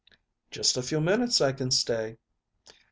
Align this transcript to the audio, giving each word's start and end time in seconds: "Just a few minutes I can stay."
"Just 0.49 0.77
a 0.77 0.81
few 0.81 0.99
minutes 0.99 1.41
I 1.41 1.51
can 1.51 1.69
stay." 1.69 2.17